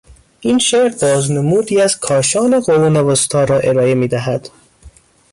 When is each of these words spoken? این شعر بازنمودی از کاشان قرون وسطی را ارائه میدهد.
این 0.41 0.57
شعر 0.59 0.91
بازنمودی 1.01 1.81
از 1.81 1.99
کاشان 1.99 2.59
قرون 2.59 2.97
وسطی 2.97 3.45
را 3.45 3.59
ارائه 3.59 3.95
میدهد. 3.95 4.49